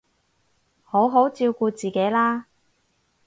[0.83, 2.47] 好好照顧自己啦